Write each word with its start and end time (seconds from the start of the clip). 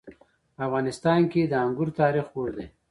په 0.55 0.61
افغانستان 0.67 1.21
کې 1.31 1.41
د 1.45 1.53
انګور 1.65 1.89
تاریخ 1.99 2.25
اوږد 2.31 2.53
دی. 2.57 2.65